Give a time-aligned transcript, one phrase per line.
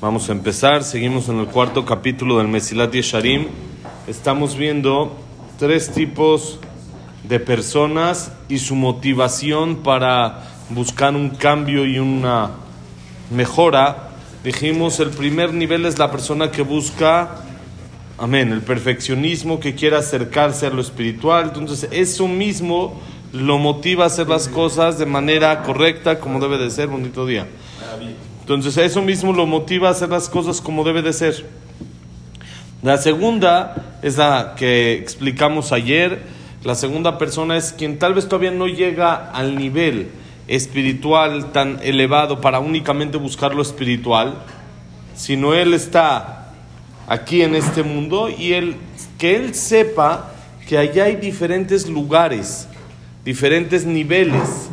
[0.00, 0.84] Vamos a empezar.
[0.84, 3.48] Seguimos en el cuarto capítulo del Mesilat Yesharim.
[4.06, 5.16] Estamos viendo
[5.58, 6.60] tres tipos
[7.24, 12.50] de personas y su motivación para buscar un cambio y una
[13.32, 14.10] mejora.
[14.44, 17.42] Dijimos, el primer nivel es la persona que busca,
[18.18, 21.46] amén, el perfeccionismo, que quiere acercarse a lo espiritual.
[21.46, 23.00] Entonces, eso mismo
[23.32, 26.88] lo motiva a hacer las cosas de manera correcta, como debe de ser.
[26.88, 27.46] Bonito día.
[28.40, 31.46] Entonces, eso mismo lo motiva a hacer las cosas como debe de ser.
[32.82, 36.20] La segunda es la que explicamos ayer.
[36.62, 40.10] La segunda persona es quien tal vez todavía no llega al nivel
[40.46, 44.34] espiritual tan elevado para únicamente buscar lo espiritual,
[45.14, 46.52] sino él está
[47.06, 48.76] aquí en este mundo y él,
[49.18, 50.32] que él sepa
[50.68, 52.68] que allá hay diferentes lugares
[53.24, 54.68] diferentes niveles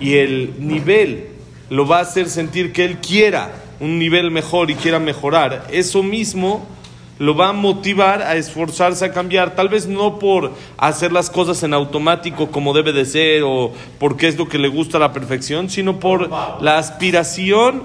[0.00, 1.28] y el nivel
[1.70, 5.66] lo va a hacer sentir que él quiera un nivel mejor y quiera mejorar.
[5.70, 6.66] Eso mismo
[7.18, 11.62] lo va a motivar a esforzarse a cambiar, tal vez no por hacer las cosas
[11.62, 15.12] en automático como debe de ser o porque es lo que le gusta a la
[15.12, 16.28] perfección, sino por
[16.60, 17.84] la aspiración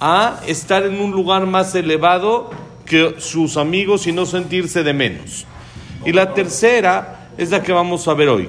[0.00, 2.50] a estar en un lugar más elevado
[2.86, 5.46] que sus amigos y no sentirse de menos.
[6.06, 8.48] Y la tercera es la que vamos a ver hoy.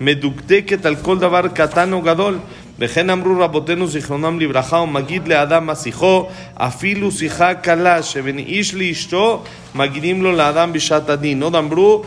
[0.00, 2.38] מדוקדקת על כל דבר קטן או גדול.
[2.78, 9.42] וכן אמרו רבותינו זיכרונם לברכה, ומגיד לאדם מסיחו, אפילו שיחה קלה שבין איש לאשתו,
[9.74, 11.42] מגידים לו לאדם בשעת הדין.
[11.42, 12.02] עוד אמרו,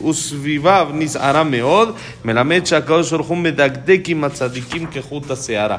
[0.00, 1.94] וסביביו נסערה מאוד,
[2.24, 5.78] מלמד שהקדוש ברוך הוא מדקדק עם הצדיקים כחוט השערה.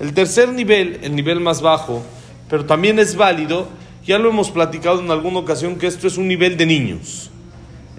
[0.00, 2.02] El tercer nivel, el nivel más bajo,
[2.48, 3.68] pero también es válido,
[4.04, 7.30] ya lo hemos platicado en alguna ocasión que esto es un nivel de niños.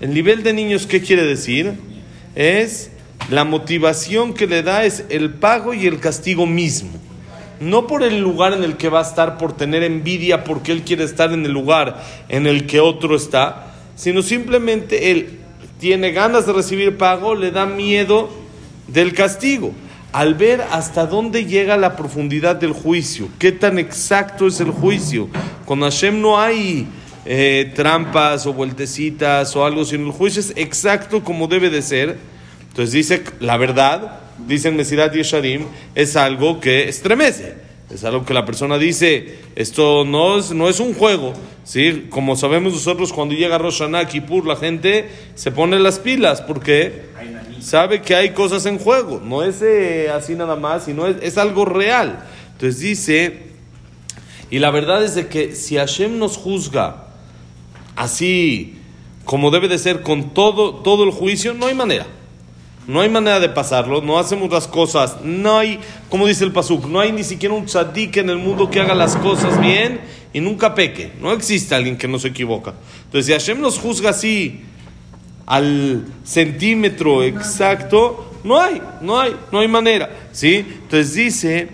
[0.00, 1.74] El nivel de niños, ¿qué quiere decir?
[2.34, 2.90] Es
[3.28, 6.90] la motivación que le da es el pago y el castigo mismo.
[7.60, 10.84] No por el lugar en el que va a estar, por tener envidia, porque él
[10.84, 15.40] quiere estar en el lugar en el que otro está, sino simplemente él
[15.78, 18.30] tiene ganas de recibir pago, le da miedo
[18.88, 19.72] del castigo.
[20.12, 25.28] Al ver hasta dónde llega la profundidad del juicio, qué tan exacto es el juicio.
[25.66, 26.88] Con Hashem no hay
[27.26, 32.18] eh, trampas o vueltecitas o algo, sino el juicio es exacto como debe de ser.
[32.68, 37.54] Entonces dice, la verdad, dice Mesirat Yesharim, es algo que estremece.
[37.92, 41.32] Es algo que la persona dice, esto no es, no es un juego.
[41.64, 42.06] ¿sí?
[42.08, 47.02] Como sabemos nosotros, cuando llega Rosh Hashanah, Kippur, la gente se pone las pilas porque
[47.60, 49.20] sabe que hay cosas en juego.
[49.22, 52.20] No es eh, así nada más, sino es, es algo real.
[52.52, 53.38] Entonces dice,
[54.52, 57.09] y la verdad es de que si Hashem nos juzga
[57.96, 58.76] así
[59.24, 62.06] como debe de ser con todo, todo el juicio, no hay manera.
[62.86, 65.78] No hay manera de pasarlo, no hacemos las cosas, no hay,
[66.08, 68.94] como dice el Pasuk, no hay ni siquiera un tzadik en el mundo que haga
[68.94, 70.00] las cosas bien
[70.32, 71.12] y nunca peque.
[71.20, 72.74] No existe alguien que no se equivoca.
[73.04, 74.62] Entonces, si Hashem nos juzga así,
[75.46, 80.10] al centímetro exacto, no hay, no hay, no hay manera.
[80.32, 80.64] ¿sí?
[80.82, 81.68] Entonces dice,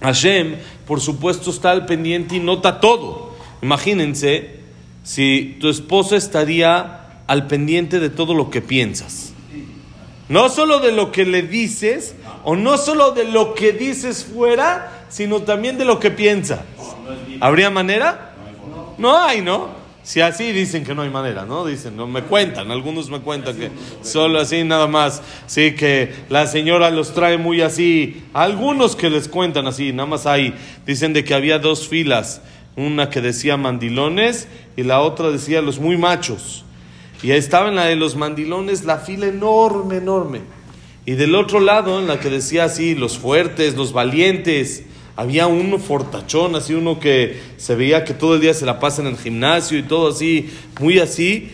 [0.00, 0.56] Hashem,
[0.86, 3.34] por supuesto, está al pendiente y nota todo.
[3.62, 4.63] Imagínense
[5.04, 9.32] si tu esposa estaría al pendiente de todo lo que piensas.
[10.28, 15.04] No solo de lo que le dices, o no solo de lo que dices fuera,
[15.08, 16.64] sino también de lo que piensa.
[17.40, 18.34] ¿Habría manera?
[18.98, 19.84] No hay, ¿no?
[20.02, 21.64] Si así dicen que no hay manera, ¿no?
[21.64, 23.70] Dicen, no me cuentan, algunos me cuentan que
[24.02, 29.28] solo así nada más, sí que la señora los trae muy así, algunos que les
[29.28, 30.54] cuentan así, nada más hay,
[30.84, 32.42] dicen de que había dos filas,
[32.76, 36.64] una que decía mandilones y la otra decía los muy machos.
[37.22, 40.40] Y ahí estaba en la de los mandilones la fila enorme, enorme.
[41.06, 44.84] Y del otro lado, en la que decía así, los fuertes, los valientes,
[45.16, 49.02] había uno fortachón, así uno que se veía que todo el día se la pasa
[49.02, 50.50] en el gimnasio y todo así,
[50.80, 51.50] muy así.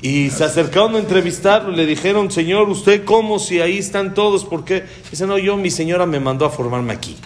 [0.00, 4.44] Y se acercaron a entrevistarlo y le dijeron, Señor, ¿usted cómo si ahí están todos?
[4.44, 4.84] ¿Por qué?
[5.10, 7.16] Dice, no, yo, mi señora me mandó a formarme aquí.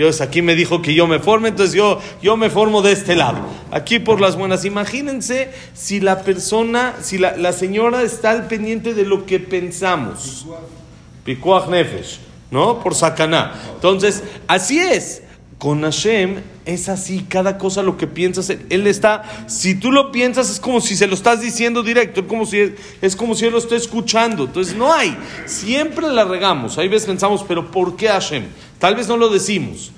[0.00, 3.14] Dios aquí me dijo que yo me forme, entonces yo, yo me formo de este
[3.14, 3.38] lado.
[3.70, 4.64] Aquí por las buenas.
[4.64, 10.46] Imagínense si la persona, si la, la señora está al pendiente de lo que pensamos.
[11.24, 12.18] Pikuach Nefesh.
[12.50, 12.82] ¿no?
[12.82, 13.52] Por sacaná.
[13.74, 15.22] Entonces, así es.
[15.58, 20.48] Con Hashem es así, cada cosa lo que piensas, él está, si tú lo piensas
[20.48, 23.52] es como si se lo estás diciendo directo, es como si, es como si él
[23.52, 24.44] lo esté escuchando.
[24.44, 25.14] Entonces no hay,
[25.44, 26.78] siempre la regamos.
[26.78, 28.44] Hay veces pensamos, pero ¿por qué Hashem?
[28.80, 29.92] Tal vez no lo decimos,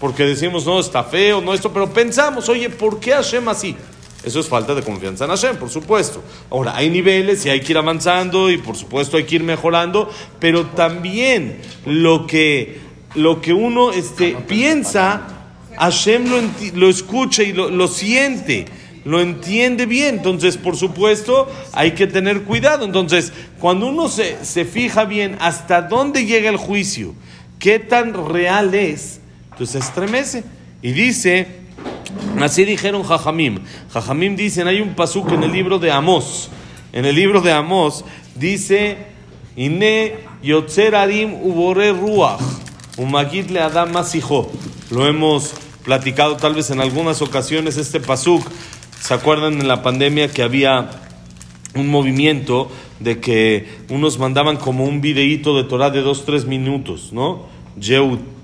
[0.00, 3.76] porque decimos, no, está feo, no esto, pero pensamos, oye, ¿por qué Hashem así?
[4.22, 6.22] Eso es falta de confianza en Hashem, por supuesto.
[6.50, 10.08] Ahora, hay niveles y hay que ir avanzando y por supuesto hay que ir mejorando,
[10.38, 12.80] pero también lo que,
[13.16, 16.40] lo que uno este, piensa, Hashem lo,
[16.74, 18.66] lo escucha y lo, lo siente
[19.04, 20.16] lo entiende bien.
[20.16, 22.84] Entonces, por supuesto, hay que tener cuidado.
[22.84, 27.14] Entonces, cuando uno se, se, fija bien hasta dónde llega el juicio,
[27.58, 29.20] qué tan real es,
[29.52, 30.44] entonces estremece.
[30.82, 31.58] Y dice,
[32.40, 33.60] Así dijeron Jajamim.
[33.92, 36.50] Jajamim dicen, hay un pasuk en el libro de Amós.
[36.92, 38.96] En el libro de Amós dice,
[39.56, 42.40] Ine yotzer arim ubore ruach,
[42.96, 44.50] umagit le adam masijo.
[44.90, 45.52] Lo hemos
[45.84, 48.46] platicado tal vez en algunas ocasiones este pasuk.
[49.00, 50.90] ¿Se acuerdan en la pandemia que había
[51.74, 57.12] un movimiento de que unos mandaban como un videíto de Torah de dos, tres minutos,
[57.12, 57.46] ¿no?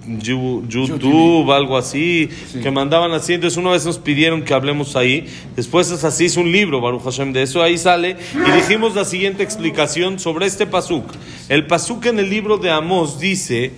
[0.07, 2.29] YouTube, algo así,
[2.63, 3.33] que mandaban así.
[3.33, 5.27] Entonces, una vez nos pidieron que hablemos ahí.
[5.57, 8.17] Después, es así, es un libro, Baruch Hashem, de eso ahí sale.
[8.35, 11.05] Y dijimos la siguiente explicación sobre este pasuk.
[11.49, 13.73] El pasuk en el libro de Amos dice: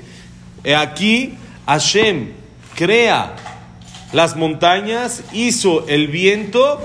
[0.77, 1.35] aquí
[1.65, 2.33] Hashem
[2.75, 3.37] crea
[4.13, 6.81] las montañas, hizo el viento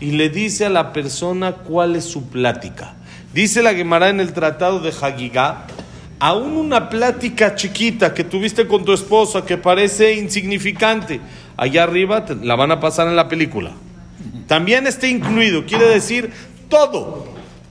[0.00, 2.94] y le dice a la persona cuál es su plática.
[3.34, 5.66] Dice la Gemara en el tratado de Hagigah
[6.20, 11.20] aún una plática chiquita que tuviste con tu esposa que parece insignificante,
[11.56, 13.72] allá arriba la van a pasar en la película.
[14.46, 16.32] También está incluido, quiere decir
[16.68, 17.26] todo,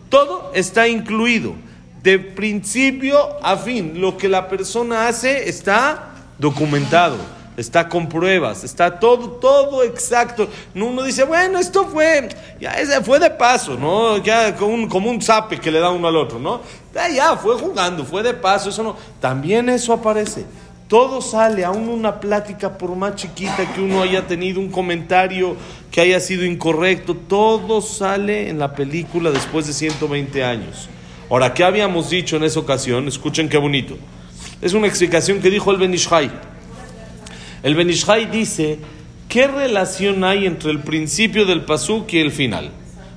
[0.09, 1.55] todo está incluido,
[2.03, 4.01] de principio a fin.
[4.01, 7.15] Lo que la persona hace está documentado
[7.57, 10.47] está con pruebas, está todo, todo exacto.
[10.75, 12.29] Uno dice, bueno, esto fue,
[12.59, 14.17] ya ese fue de paso, ¿no?
[14.17, 16.61] Ya como un, como un zape que le da uno al otro, ¿no?
[16.93, 18.95] Ya, ya, fue jugando, fue de paso, eso no.
[19.19, 20.45] También eso aparece.
[20.87, 25.55] Todo sale, aún una plática, por más chiquita que uno haya tenido, un comentario
[25.89, 30.89] que haya sido incorrecto, todo sale en la película después de 120 años.
[31.29, 33.07] Ahora, ¿qué habíamos dicho en esa ocasión?
[33.07, 33.97] Escuchen qué bonito.
[34.61, 36.29] Es una explicación que dijo el Benishai.
[37.63, 38.77] El Benishai dice,
[39.29, 42.71] ¿qué relación hay entre el principio del pasuk y el final?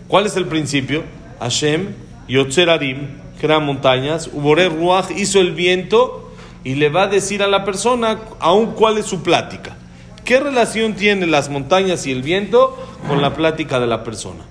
[0.06, 1.02] ¿Cuál es el principio?
[1.40, 1.88] Hashem,
[2.28, 3.08] Yotzer Arim,
[3.40, 6.32] crea montañas, Ubore Ruach hizo el viento
[6.62, 9.76] y le va a decir a la persona aún cuál es su plática.
[10.24, 12.76] ¿Qué relación tienen las montañas y el viento
[13.08, 14.44] con la plática de la persona?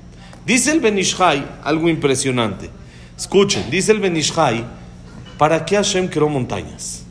[0.46, 2.70] Dice el Benishai algo impresionante.
[3.18, 4.66] Escuchen, dice el Benishai,
[5.38, 7.05] ¿para qué Hashem creó montañas?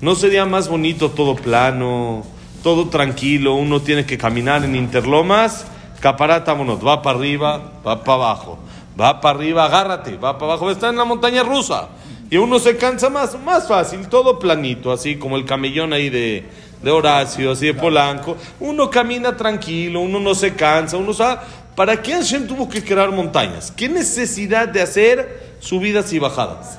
[0.00, 2.24] ¿No sería más bonito todo plano,
[2.62, 3.54] todo tranquilo?
[3.54, 5.66] Uno tiene que caminar en interlomas,
[6.00, 8.58] caparata, va para arriba, va para abajo,
[8.98, 11.90] va para arriba, agárrate, va para abajo, está en la montaña rusa.
[12.30, 16.48] Y uno se cansa más, más fácil, todo planito, así como el camellón ahí de,
[16.82, 18.38] de Horacio, así de Polanco.
[18.58, 21.42] Uno camina tranquilo, uno no se cansa, uno sabe.
[21.76, 23.70] ¿Para qué Hashem tuvo que crear montañas?
[23.70, 26.78] ¿Qué necesidad de hacer subidas y bajadas?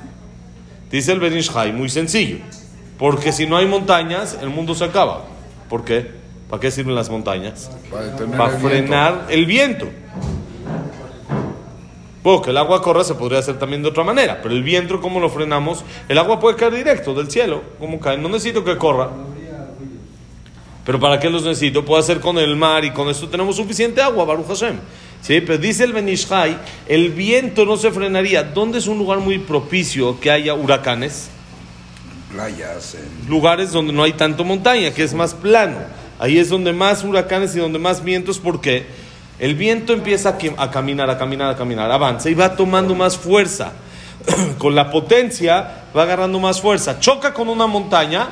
[0.90, 2.38] Dice el Benishai, muy sencillo.
[3.02, 5.24] Porque si no hay montañas, el mundo se acaba.
[5.68, 6.08] ¿Por qué?
[6.48, 7.68] ¿Para qué sirven las montañas?
[7.90, 9.88] Para, frenar el viento.
[12.22, 15.18] Porque el agua corra se podría hacer también de otra manera, pero el viento, ¿cómo
[15.18, 15.84] lo frenamos?
[16.08, 17.64] El agua puede caer directo del cielo.
[17.80, 18.18] ¿Cómo cae?
[18.18, 19.10] No necesito que corra.
[20.86, 21.84] Pero ¿para qué los necesito?
[21.84, 24.78] Puedo hacer con el mar y con esto tenemos suficiente agua, Baruch Hashem.
[25.22, 26.56] Sí, pero dice el Benishai,
[26.86, 28.44] el viento no se frenaría.
[28.44, 31.32] ¿Dónde es un lugar muy propicio que haya huracanes?
[32.32, 32.96] Playas.
[33.28, 35.76] Lugares donde no hay tanto montaña, que es más plano.
[36.18, 38.86] Ahí es donde más huracanes y donde más vientos, porque
[39.38, 43.72] el viento empieza a, caminar, a caminar, a caminar, avanza y va tomando más fuerza.
[44.58, 46.98] con la potencia va agarrando más fuerza.
[47.00, 48.28] Choca con una montaña,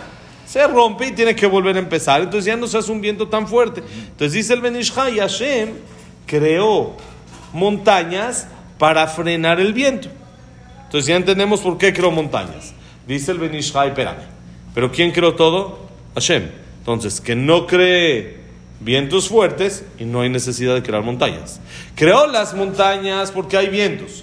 [0.47, 2.21] se rompe y tiene que volver a empezar.
[2.21, 3.83] Entonces ya no se hace un viento tan fuerte.
[4.09, 5.71] Entonces dice el Benishai, Hashem
[6.27, 6.97] creó
[7.53, 8.47] montañas
[8.79, 10.09] para frenar el viento.
[10.85, 12.75] Entonces ya entendemos por qué creó montañas.
[13.11, 14.23] Dice el Benishai, espérame.
[14.73, 15.89] ¿Pero quién creó todo?
[16.15, 16.49] Hashem.
[16.79, 18.37] Entonces, que no cree
[18.79, 21.59] vientos fuertes y no hay necesidad de crear montañas.
[21.97, 24.23] Creó las montañas porque hay vientos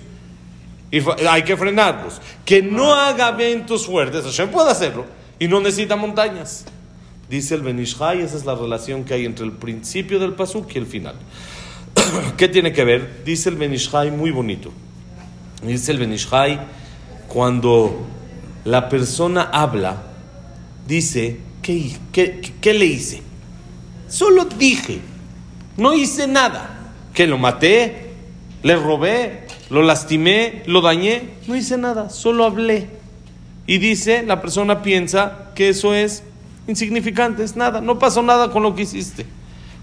[0.89, 2.21] y hay que frenarlos.
[2.45, 5.05] Que no haga vientos fuertes, Hashem puede hacerlo
[5.37, 6.63] y no necesita montañas.
[7.29, 10.77] Dice el Benishai, esa es la relación que hay entre el principio del pasuk y
[10.77, 11.15] el final.
[12.37, 13.25] ¿Qué tiene que ver?
[13.25, 14.71] Dice el Benishai muy bonito.
[15.61, 16.57] Dice el Benishai,
[17.27, 18.15] cuando
[18.67, 19.95] la persona habla,
[20.85, 23.23] dice, ¿qué, le hice?
[24.09, 24.99] Solo dije,
[25.77, 26.91] no hice nada.
[27.13, 28.11] ¿Que lo maté?
[28.63, 29.47] ¿Le robé?
[29.69, 30.63] ¿Lo lastimé?
[30.65, 31.29] ¿Lo dañé?
[31.47, 32.89] No hice nada, solo hablé.
[33.67, 36.23] Y dice, la persona piensa que eso es
[36.67, 39.25] insignificante, es nada, no pasó nada con lo que hiciste.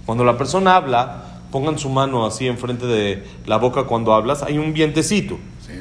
[0.04, 4.58] Cuando la persona habla, pongan su mano así enfrente de la boca cuando hablas, hay
[4.58, 5.38] un vientecito.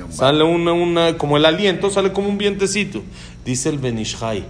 [0.10, 3.04] Sale una, una, como el aliento, sale como un vientecito.
[3.46, 4.46] Dice el Benishai,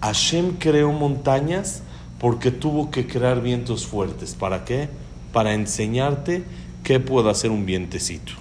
[0.00, 1.82] Hashem creó montañas
[2.18, 4.34] porque tuvo que crear vientos fuertes.
[4.34, 4.88] ¿Para qué?
[5.32, 6.44] Para enseñarte
[6.82, 8.32] qué puede hacer un vientecito.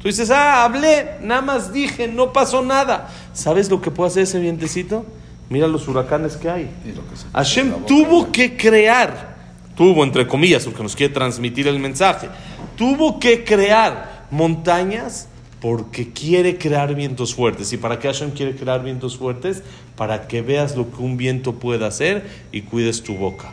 [0.00, 3.10] Tú dices, ah, hablé, nada más dije, no pasó nada.
[3.32, 5.04] ¿Sabes lo que puede hacer ese vientecito?
[5.48, 6.64] Mira los huracanes que hay.
[6.84, 6.94] Que
[7.32, 9.36] Hashem tuvo que crear,
[9.76, 12.28] tuvo entre comillas, porque nos quiere transmitir el mensaje,
[12.76, 15.28] tuvo que crear montañas
[15.60, 17.72] porque quiere crear vientos fuertes.
[17.72, 19.62] ¿Y para qué Hashem quiere crear vientos fuertes?
[19.96, 23.52] Para que veas lo que un viento puede hacer y cuides tu boca.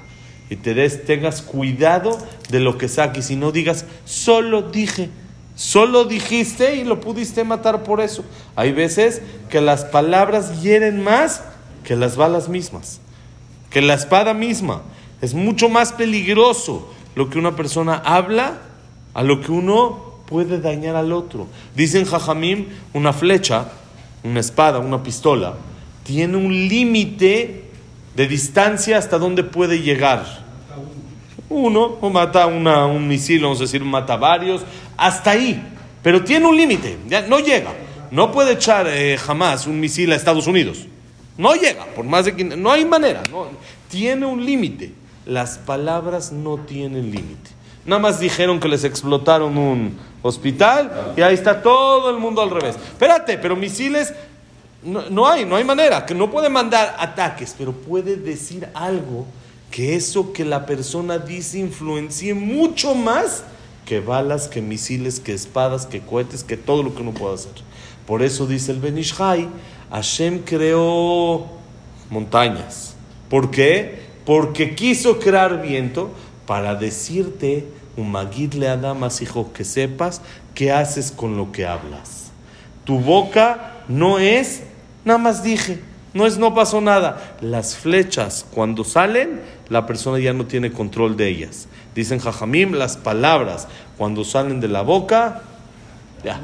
[0.49, 2.17] Y te des, tengas cuidado
[2.49, 5.09] de lo que saques y no digas, solo dije.
[5.55, 8.25] Solo dijiste y lo pudiste matar por eso.
[8.55, 11.43] Hay veces que las palabras hieren más
[11.83, 12.99] que las balas mismas
[13.73, 14.83] que la espada misma.
[15.19, 18.59] Es mucho más peligroso lo que una persona habla
[19.15, 21.47] a lo que uno puede dañar al otro.
[21.75, 23.67] Dicen Jajamim, una flecha,
[24.23, 25.55] una espada, una pistola,
[26.03, 27.65] tiene un límite
[28.15, 30.43] de distancia hasta donde puede llegar.
[31.49, 34.61] Uno o mata una, un misil, vamos a decir, mata varios,
[34.97, 35.61] hasta ahí.
[36.01, 37.73] Pero tiene un límite, no llega.
[38.11, 40.85] No puede echar eh, jamás un misil a Estados Unidos.
[41.37, 42.43] No llega, por más de que...
[42.43, 43.23] No hay manera,
[43.89, 44.93] tiene un límite.
[45.25, 47.51] Las palabras no tienen límite.
[47.85, 52.49] Nada más dijeron que les explotaron un hospital y ahí está todo el mundo al
[52.49, 52.75] revés.
[52.75, 54.13] Espérate, pero misiles
[54.81, 59.25] no, no hay, no hay manera, que no puede mandar ataques, pero puede decir algo
[59.69, 63.43] que eso que la persona dice influencie mucho más
[63.85, 67.51] que balas, que misiles, que espadas, que cohetes, que todo lo que uno pueda hacer.
[68.07, 69.49] Por eso dice el Benishai,
[69.91, 71.47] Hashem creó
[72.09, 72.95] montañas.
[73.29, 74.03] ¿Por qué?
[74.25, 76.11] Porque quiso crear viento
[76.45, 80.21] para decirte, Umagid le Adamas, hijo, que sepas
[80.55, 82.31] qué haces con lo que hablas.
[82.85, 84.63] Tu boca no es,
[85.05, 85.79] nada más dije,
[86.13, 87.35] no es, no pasó nada.
[87.41, 91.67] Las flechas, cuando salen, la persona ya no tiene control de ellas.
[91.95, 95.41] Dicen Jajamim, las palabras, cuando salen de la boca,
[96.23, 96.39] ya,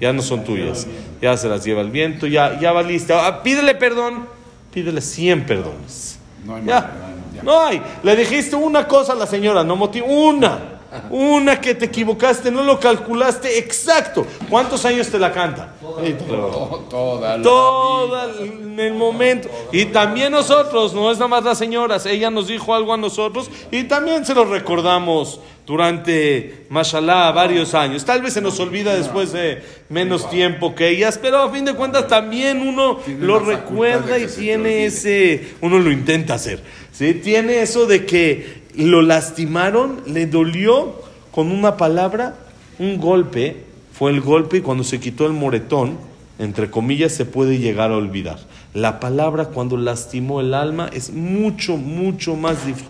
[0.00, 0.86] ya no son tuyas.
[1.22, 3.12] Ya se las lleva el viento, ya, ya valiste.
[3.12, 4.26] Ah, pídele perdón,
[4.72, 6.18] pídele 100 perdones.
[6.44, 6.80] No hay Ya.
[6.80, 7.42] manera, ya.
[7.42, 7.82] No hay.
[8.02, 10.77] Le dijiste una cosa a la señora, no motiv Una.
[11.10, 14.26] Una que te equivocaste, no lo calculaste exacto.
[14.48, 15.74] ¿Cuántos años te la canta?
[16.88, 19.48] Toda la Toda en el momento.
[19.70, 23.50] Y también nosotros, no es nada más las señoras, ella nos dijo algo a nosotros
[23.70, 28.02] y también se lo recordamos durante, mashallah, varios años.
[28.06, 31.74] Tal vez se nos olvida después de menos tiempo que ellas, pero a fin de
[31.74, 36.62] cuentas también uno lo recuerda y tiene ese, uno lo intenta hacer.
[36.90, 37.12] ¿sí?
[37.12, 42.36] Tiene eso de que lo lastimaron, le dolió con una palabra,
[42.78, 45.98] un golpe, fue el golpe y cuando se quitó el moretón,
[46.38, 48.38] entre comillas, se puede llegar a olvidar.
[48.74, 52.86] La palabra cuando lastimó el alma es mucho, mucho más, dif-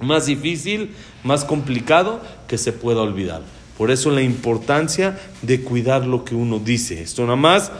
[0.00, 3.42] más difícil, más complicado que se pueda olvidar.
[3.76, 7.02] Por eso la importancia de cuidar lo que uno dice.
[7.02, 7.70] Esto nada más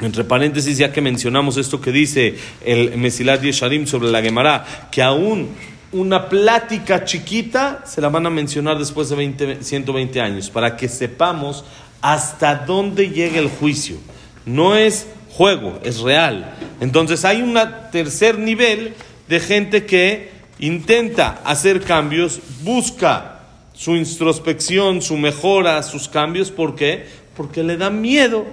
[0.00, 5.02] entre paréntesis, ya que mencionamos esto que dice el Mesilat Yesharim sobre la Gemara, que
[5.02, 5.48] aún
[5.94, 10.88] una plática chiquita se la van a mencionar después de 20, 120 años, para que
[10.88, 11.64] sepamos
[12.02, 13.96] hasta dónde llega el juicio.
[14.44, 16.52] No es juego, es real.
[16.80, 17.56] Entonces hay un
[17.92, 18.94] tercer nivel
[19.28, 23.40] de gente que intenta hacer cambios, busca
[23.72, 26.50] su introspección, su mejora, sus cambios.
[26.50, 27.06] ¿Por qué?
[27.36, 28.44] Porque le da miedo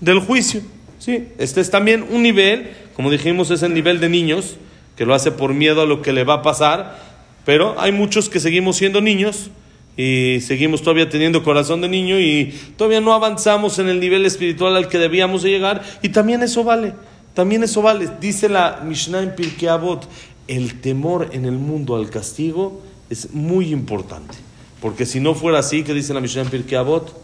[0.00, 0.62] del juicio.
[0.98, 1.28] ¿sí?
[1.38, 4.56] Este es también un nivel, como dijimos, es el nivel de niños,
[4.96, 6.98] que lo hace por miedo a lo que le va a pasar,
[7.44, 9.50] pero hay muchos que seguimos siendo niños
[9.96, 14.76] y seguimos todavía teniendo corazón de niño y todavía no avanzamos en el nivel espiritual
[14.76, 16.94] al que debíamos de llegar y también eso vale,
[17.34, 18.08] también eso vale.
[18.20, 20.08] Dice la Mishnah en Pirkei Avot,
[20.48, 22.80] el temor en el mundo al castigo
[23.10, 24.34] es muy importante,
[24.80, 27.14] porque si no fuera así, que dice la Mishnah en Pirkei Avot,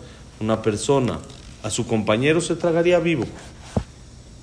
[0.40, 1.18] una persona
[1.62, 3.24] a su compañero se tragaría vivo.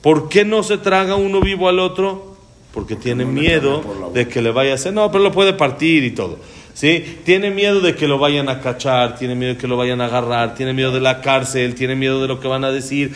[0.01, 2.35] ¿Por qué no se traga uno vivo al otro?
[2.75, 4.94] Porque tiene miedo de que le vaya a hacer.
[4.94, 6.38] No, pero lo puede partir y todo.
[6.75, 7.20] ¿Sí?
[7.24, 10.05] Tiene miedo de que lo vayan a cachar, tiene miedo de que lo vayan a
[10.05, 13.13] agarrar, tiene miedo de la cárcel, tiene miedo de lo que van a decir.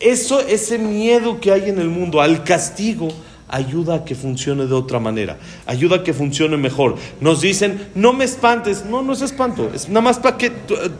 [0.00, 3.08] Eso, ese miedo que hay en el mundo al castigo,
[3.52, 6.96] ayuda a que funcione de otra manera, ayuda a que funcione mejor.
[7.20, 10.50] Nos dicen, no me espantes, no, no es espanto, es nada más para que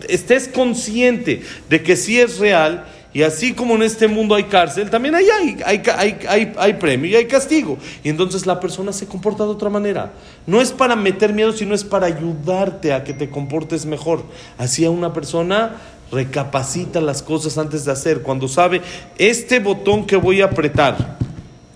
[0.09, 4.89] estés consciente de que sí es real y así como en este mundo hay cárcel,
[4.89, 5.27] también hay,
[5.65, 5.83] hay,
[6.27, 7.77] hay, hay, premio y hay castigo.
[8.03, 10.13] Y entonces la persona se comporta de otra manera.
[10.47, 14.23] No es para meter miedo, sino es para ayudarte a que te comportes mejor.
[14.57, 15.77] Así a una persona
[16.11, 18.23] recapacita las cosas antes de hacer.
[18.23, 18.81] Cuando sabe,
[19.19, 21.19] este botón que voy a apretar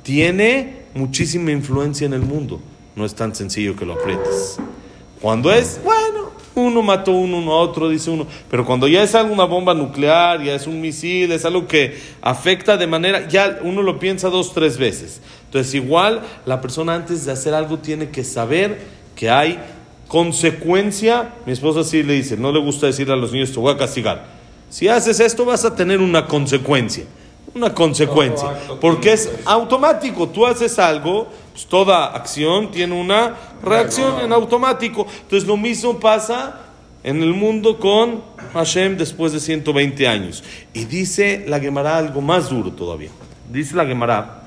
[0.03, 2.61] tiene muchísima influencia en el mundo.
[2.95, 4.57] No es tan sencillo que lo aprietes.
[5.21, 5.81] Cuando es,
[6.57, 8.27] uno mató uno, uno a otro, dice uno.
[8.51, 12.79] Pero cuando ya es alguna bomba nuclear, ya es un misil, es algo que afecta
[12.79, 15.21] de manera, ya uno lo piensa dos, tres veces.
[15.45, 18.81] Entonces igual la persona antes de hacer algo tiene que saber
[19.15, 19.59] que hay
[20.09, 21.35] consecuencia.
[21.45, 23.77] Mi esposa sí le dice, no le gusta decirle a los niños, te voy a
[23.77, 24.25] castigar.
[24.71, 27.05] Si haces esto vas a tener una consecuencia.
[27.55, 28.49] Una consecuencia.
[28.81, 30.29] Porque es automático.
[30.29, 35.07] Tú haces algo, pues toda acción tiene una reacción en automático.
[35.23, 36.61] Entonces lo mismo pasa
[37.03, 38.23] en el mundo con
[38.53, 40.45] Hashem después de 120 años.
[40.75, 43.09] Y dice la Gemara algo más duro todavía.
[43.51, 44.43] Dice la Gemara,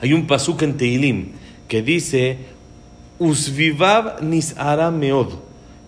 [0.00, 1.32] hay un pasuk en Teilim
[1.68, 2.38] que dice,
[3.18, 5.34] Usvivav nisara meod.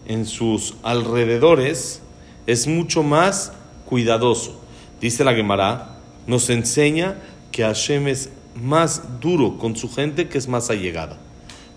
[0.07, 2.03] En sus alrededores
[2.47, 3.55] es mucho más
[3.87, 4.61] cuidadoso.
[5.01, 7.17] Dice la Gemara, nos enseña
[7.51, 11.19] que Hashem es más duro con su gente que es más allegada.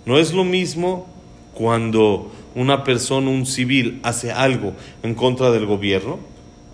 [0.05, 1.07] No es lo mismo
[1.53, 4.73] cuando una persona, un civil, hace algo
[5.03, 6.19] en contra del gobierno,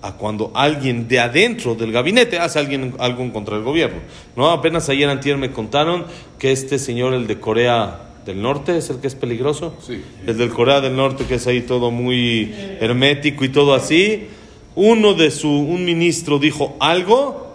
[0.01, 3.97] a cuando alguien de adentro del gabinete hace alguien, algo en contra del gobierno.
[4.35, 6.05] No, apenas ayer antier me contaron
[6.39, 9.75] que este señor, el de Corea del Norte, es el que es peligroso.
[9.85, 10.01] Sí.
[10.25, 14.27] El del Corea del Norte, que es ahí todo muy hermético y todo así.
[14.75, 17.46] Uno de su, un ministro dijo algo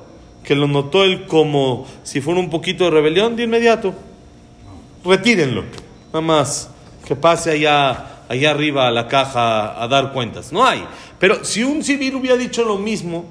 [0.44, 3.94] que lo notó él como si fuera un poquito de rebelión de inmediato.
[5.04, 5.64] Retírenlo.
[6.08, 6.70] Nada más
[7.06, 10.52] que pase allá, allá arriba a la caja a dar cuentas.
[10.52, 10.84] No hay.
[11.18, 13.24] Pero si un civil hubiera dicho lo mismo,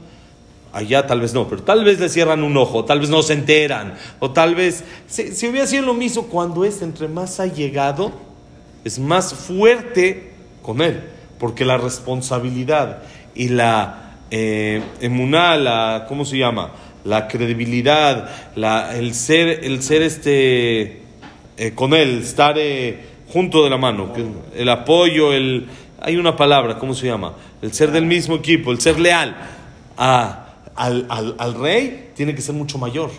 [0.73, 3.33] allá tal vez no, pero tal vez le cierran un ojo, tal vez no se
[3.33, 8.12] enteran, o tal vez, si, si hubiera sido lo mismo, cuando es entre más allegado,
[8.83, 10.31] es más fuerte
[10.62, 11.03] con él,
[11.39, 13.03] porque la responsabilidad
[13.36, 16.71] y la eh, emuná, la, ¿cómo se llama?
[17.03, 18.29] La credibilidad,
[18.95, 21.01] el ser, el ser este,
[21.57, 24.13] eh, con él, estar eh, junto de la mano,
[24.55, 25.67] el apoyo, el,
[25.99, 27.33] hay una palabra, ¿cómo se llama?
[27.61, 29.35] El ser del mismo equipo, el ser leal
[29.97, 33.09] a, al, al, al rey, tiene que ser mucho mayor.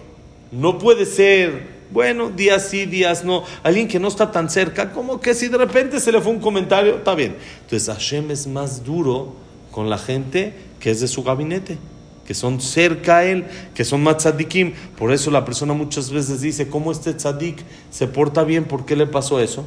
[0.51, 3.42] No puede ser, bueno, días sí, días no.
[3.62, 6.40] Alguien que no está tan cerca, como que si de repente se le fue un
[6.40, 7.37] comentario, está bien.
[7.62, 9.35] Entonces Hashem es más duro
[9.71, 11.79] con la gente que es de su gabinete,
[12.27, 14.73] que son cerca a él, que son más tzadikim.
[14.97, 18.65] Por eso la persona muchas veces dice, ¿cómo este tzadik se porta bien?
[18.65, 19.65] ¿Por qué le pasó eso?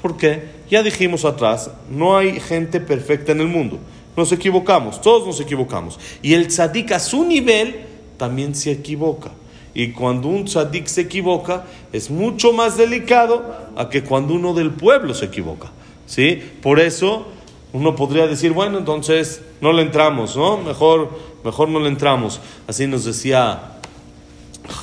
[0.00, 3.78] Porque ya dijimos atrás, no hay gente perfecta en el mundo.
[4.16, 5.98] Nos equivocamos, todos nos equivocamos.
[6.22, 7.76] Y el tzadik a su nivel
[8.18, 9.30] también se equivoca.
[9.74, 14.70] Y cuando un tzadik se equivoca, es mucho más delicado a que cuando uno del
[14.70, 15.70] pueblo se equivoca.
[16.06, 16.42] ¿Sí?
[16.60, 17.28] Por eso
[17.72, 20.58] uno podría decir, bueno, entonces no le entramos, ¿no?
[20.58, 21.10] Mejor,
[21.44, 22.40] mejor no le entramos.
[22.66, 23.72] Así nos decía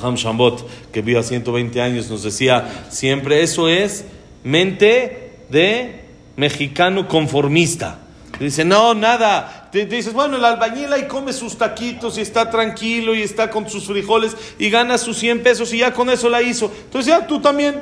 [0.02, 4.04] Ham Shambot, que vive a 120 años, nos decía siempre, eso es
[4.42, 6.04] mente de
[6.36, 8.00] mexicano conformista.
[8.40, 9.68] Dice, no, nada.
[9.70, 13.50] Te, te dices, bueno, el albañil ahí come sus taquitos y está tranquilo y está
[13.50, 16.72] con sus frijoles y gana sus 100 pesos y ya con eso la hizo.
[16.84, 17.80] Entonces ya tú también,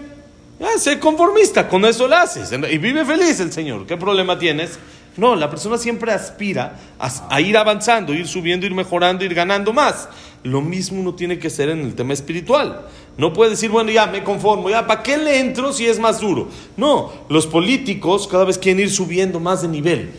[0.59, 2.51] ya sé conformista, con eso la haces.
[2.53, 3.87] Y vive feliz el Señor.
[3.87, 4.79] ¿Qué problema tienes?
[5.19, 10.09] No, la persona siempre aspira a, ir avanzando, ir subiendo, ir mejorando, ir ganando más.
[10.45, 12.87] Lo mismo uno tiene que ser en el tema espiritual.
[13.17, 16.21] No puede decir, bueno, ya me conformo, ya, ¿para qué le entro si es más
[16.21, 16.47] duro?
[16.77, 20.13] No, los políticos cada vez quieren ir subiendo más de nivel.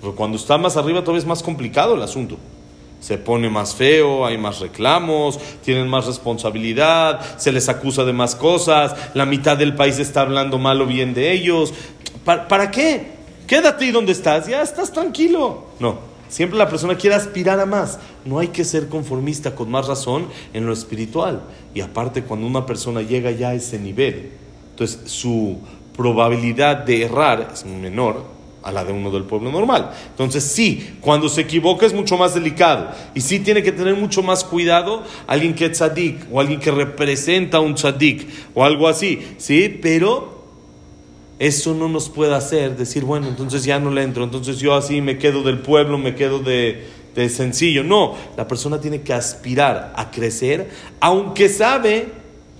[0.00, 2.38] Pero cuando está más arriba todavía es más complicado el asunto.
[3.00, 8.34] Se pone más feo, hay más reclamos, tienen más responsabilidad, se les acusa de más
[8.34, 11.74] cosas, la mitad del país está hablando mal o bien de ellos.
[12.24, 13.17] ¿Para, para qué?
[13.48, 15.64] Quédate ahí donde estás, ya estás tranquilo.
[15.80, 17.98] No, siempre la persona quiere aspirar a más.
[18.26, 21.40] No hay que ser conformista con más razón en lo espiritual.
[21.74, 24.32] Y aparte, cuando una persona llega ya a ese nivel,
[24.72, 25.58] entonces su
[25.96, 28.22] probabilidad de errar es menor
[28.62, 29.92] a la de uno del pueblo normal.
[30.10, 34.22] Entonces sí, cuando se equivoca es mucho más delicado y sí tiene que tener mucho
[34.22, 39.26] más cuidado alguien que es tzadik o alguien que representa un tzadik o algo así,
[39.38, 39.78] ¿sí?
[39.80, 40.37] Pero
[41.38, 45.00] eso no nos puede hacer decir, bueno, entonces ya no le entro, entonces yo así
[45.00, 47.84] me quedo del pueblo, me quedo de, de sencillo.
[47.84, 50.68] No, la persona tiene que aspirar a crecer,
[51.00, 52.08] aunque sabe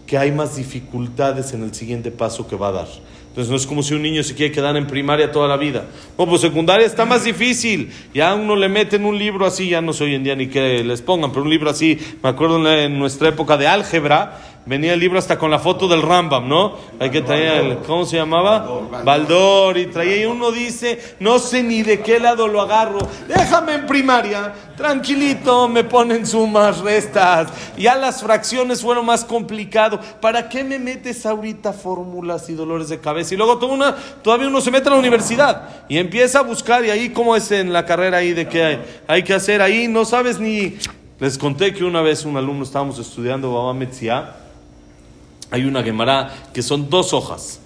[0.07, 2.88] que hay más dificultades en el siguiente paso que va a dar.
[3.29, 5.85] Entonces no es como si un niño se quiere quedar en primaria toda la vida.
[6.19, 7.93] No, pues secundaria está más difícil.
[8.12, 10.49] Ya uno le mete en un libro así, ya no sé hoy en día ni
[10.49, 14.92] que les pongan, pero un libro así, me acuerdo en nuestra época de álgebra, venía
[14.92, 16.75] el libro hasta con la foto del Rambam, ¿no?
[17.01, 18.68] Hay que traer el, ¿cómo se llamaba?
[19.05, 23.75] Baldor, y traía, y uno dice, no sé ni de qué lado lo agarro, déjame
[23.75, 30.64] en primaria, tranquilito, me ponen sumas, restas, ya las fracciones fueron más complicado, ¿para qué
[30.64, 33.35] me metes ahorita fórmulas y dolores de cabeza?
[33.35, 36.85] Y luego toda una, todavía uno se mete a la universidad y empieza a buscar,
[36.85, 39.62] y ahí, ¿cómo es en la carrera ahí de qué hay, hay que hacer?
[39.62, 40.77] Ahí no sabes ni...
[41.21, 44.37] Les conté que una vez un alumno estábamos estudiando Baba Metzia,
[45.50, 47.61] hay una Gemara que son dos hojas.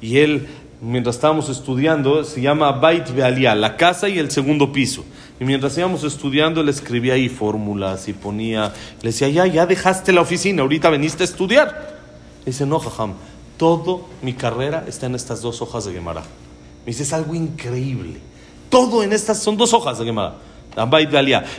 [0.00, 0.48] Y él,
[0.80, 5.04] mientras estábamos estudiando, se llama Bait Bealia, la casa y el segundo piso.
[5.40, 10.12] Y mientras íbamos estudiando, él escribía ahí fórmulas y ponía, le decía, ya, ya dejaste
[10.12, 11.98] la oficina, ahorita veniste a estudiar.
[12.44, 13.14] Le dice, no, jajam,
[13.56, 16.20] todo mi carrera está en estas dos hojas de Gemara.
[16.20, 18.20] Me dice, es algo increíble.
[18.68, 20.34] Todo en estas, son dos hojas de Gemara.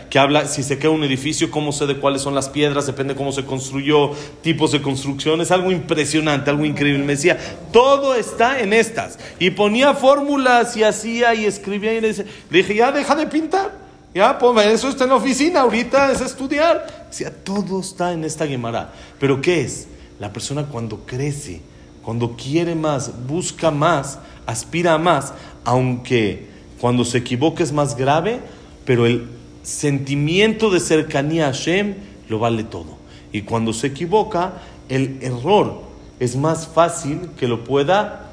[0.09, 3.15] Que habla si se queda un edificio, cómo sé de cuáles son las piedras, depende
[3.15, 7.03] cómo se construyó, tipos de construcción, es algo impresionante, algo increíble.
[7.03, 7.37] Me decía,
[7.71, 9.17] todo está en estas.
[9.39, 13.71] Y ponía fórmulas y hacía y escribía y le, dije, ya deja de pintar,
[14.13, 17.05] ya, pues eso está en la oficina, ahorita es estudiar.
[17.09, 18.93] Decía, todo está en esta Gemara.
[19.19, 19.87] Pero ¿qué es?
[20.19, 21.61] La persona cuando crece,
[22.01, 25.33] cuando quiere más, busca más, aspira a más,
[25.65, 26.47] aunque
[26.79, 28.39] cuando se equivoca es más grave,
[28.85, 29.27] pero el
[29.63, 31.95] sentimiento de cercanía a Hashem
[32.29, 32.97] lo vale todo.
[33.31, 34.53] Y cuando se equivoca,
[34.89, 35.81] el error
[36.19, 38.29] es más fácil que lo pueda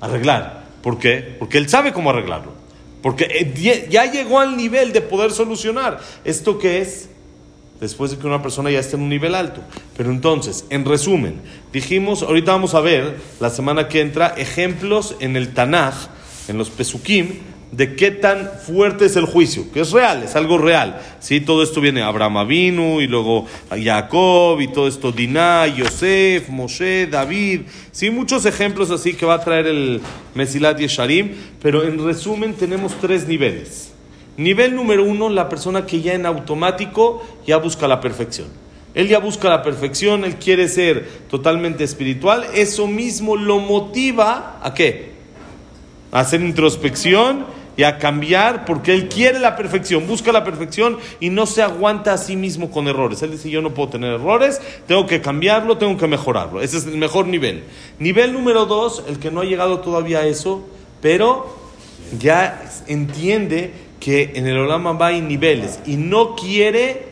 [0.00, 0.64] arreglar.
[0.82, 1.36] ¿Por qué?
[1.38, 2.52] Porque él sabe cómo arreglarlo.
[3.02, 6.00] Porque eh, ya- llegó al nivel de poder solucionar.
[6.24, 7.08] ¿Esto qué es?
[7.80, 9.62] Después de que una persona ya esté en un nivel alto.
[9.96, 11.36] Pero entonces, en resumen,
[11.72, 15.94] dijimos, ahorita vamos a ver, la semana que entra, ejemplos en el Tanaj,
[16.48, 17.38] en los Pesukim,
[17.72, 21.00] de qué tan fuerte es el juicio, que es real, es algo real.
[21.20, 21.40] ¿sí?
[21.40, 27.62] Todo esto viene Abraham Avinu y luego Jacob y todo esto Diná, Yosef, Moshe, David.
[27.92, 30.00] Sí, muchos ejemplos así que va a traer el
[30.34, 33.92] Mesilat Yesharim, pero en resumen tenemos tres niveles.
[34.36, 38.48] Nivel número uno, la persona que ya en automático ya busca la perfección.
[38.94, 42.46] Él ya busca la perfección, él quiere ser totalmente espiritual.
[42.54, 45.10] Eso mismo lo motiva a qué?
[46.10, 51.30] A hacer introspección y a cambiar porque él quiere la perfección, busca la perfección y
[51.30, 53.22] no se aguanta a sí mismo con errores.
[53.22, 56.60] Él dice, yo no puedo tener errores, tengo que cambiarlo, tengo que mejorarlo.
[56.60, 57.64] Ese es el mejor nivel.
[57.98, 60.66] Nivel número dos, el que no ha llegado todavía a eso,
[61.00, 61.56] pero
[62.18, 67.08] ya entiende que en el Olama va hay niveles y no quiere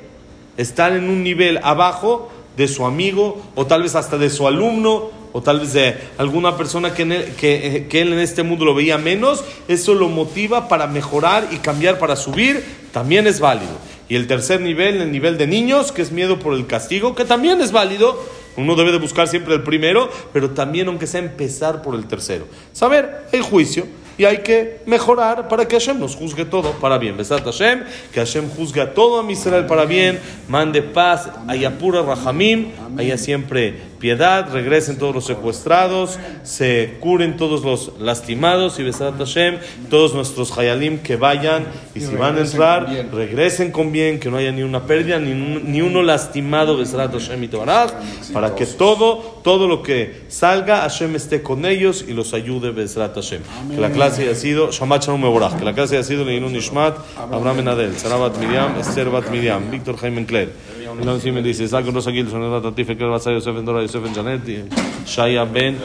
[0.56, 5.10] estar en un nivel abajo de su amigo o tal vez hasta de su alumno
[5.32, 8.64] o tal vez de alguna persona que, en que, eh, que él en este mundo
[8.64, 13.78] lo veía menos, eso lo motiva para mejorar y cambiar, para subir, también es válido.
[14.08, 17.24] Y el tercer nivel, el nivel de niños, que es miedo por el castigo, que
[17.24, 18.18] también es válido.
[18.56, 22.46] Uno debe de buscar siempre el primero, pero también aunque sea empezar por el tercero.
[22.72, 23.86] Saber el juicio
[24.18, 27.16] y hay que mejorar para que Hashem nos juzgue todo para bien.
[27.16, 32.02] Besat Hashem, que Hashem juzgue a todo a Israel para bien, mande paz, haya pura
[32.02, 39.18] rahamim, haya siempre piedad, regresen todos los secuestrados, se curen todos los lastimados y Besat
[39.18, 39.58] Hashem,
[39.90, 44.20] todos nuestros hayalim que vayan y, Y si van a entrar, con regresen con bien,
[44.20, 47.92] que no haya ni una pérdida, ni, ni uno lastimado, Besat Hashem y Tebaraj,
[48.32, 53.14] para que todo, todo lo que salga, Hashem esté con ellos y los ayude, Besat
[53.14, 53.42] Hashem.
[53.70, 56.96] Que la clase haya sido, Shabbat Shalom Mevorach, que la clase haya sido Leinun Nishmat,
[57.16, 60.48] Abraham Benadel, Sarah Bat Miriam, Esther Bat Miriam, Víctor Jaime Encler.
[60.96, 64.14] Elon Simen dice, Isaac Rosa Gil, Sonet Tatif, Ekel Basay, Yosef Ben Dora, Yosef Ben
[64.14, 64.64] Janet, y
[65.04, 65.76] Shaya Ben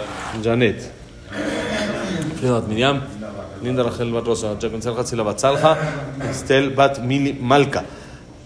[0.42, 0.92] Janet.
[2.38, 3.02] Frida Bat Miriam,
[3.62, 5.78] Linda Rachel Bat Rosa, Jacob Selja, Sila Bat Salja,
[6.30, 7.84] Estel Bat Mili Malka.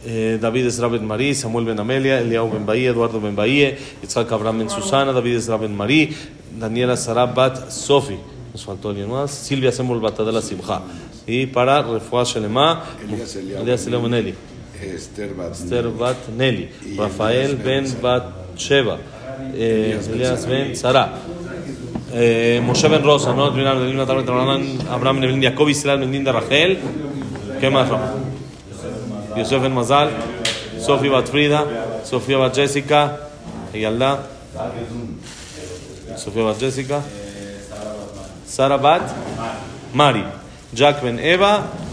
[0.03, 4.31] Eh, David Ezra Ben Marí, Samuel Ben Amelia, Eliau Ben Bahía, Eduardo Ben Bahía, Yitzhak
[4.31, 6.15] Abraham Ben Susana, David Ezra Ben Marí,
[6.57, 8.17] Daniela Sara Bat Sofi,
[8.51, 10.81] nos faltó alguien más, Silvia Semol Bat Adela Simcha.
[11.27, 14.56] Y para Refuah Shelema, Elías Eliau Ben Eli.
[14.81, 18.23] Esther Bat- Esther Bat Nelly, Y Rafael Elías Ben Ben Bat
[18.57, 18.97] Sheva,
[19.53, 20.57] eh, Elías Ben Elías Sara.
[20.65, 21.13] Ben Sara,
[22.13, 23.49] eh, Moshe Ben Rosa, ¿no?
[23.49, 26.79] Terminaron de Lina Tarot, Abraham Abraham Ben Jacob, Israel Ben Linda Rachel,
[27.59, 27.89] ¿qué más?
[27.89, 28.13] Rafa?
[29.35, 30.09] Yosef Ben Mazal,
[30.79, 31.65] Sofía Bat Frida,
[32.03, 33.19] Sofía Bat Jessica,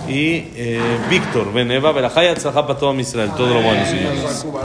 [0.08, 1.92] Y eh, Víctor Beneva,
[2.66, 3.30] para todo Israel.
[3.36, 4.46] Todo lo bueno, señores.